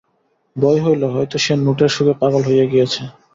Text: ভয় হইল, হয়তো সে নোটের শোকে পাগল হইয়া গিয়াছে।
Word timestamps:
ভয় 0.55 0.79
হইল, 0.85 1.03
হয়তো 1.15 1.35
সে 1.43 1.53
নোটের 1.57 1.91
শোকে 1.95 2.13
পাগল 2.21 2.41
হইয়া 2.47 2.65
গিয়াছে। 2.71 3.01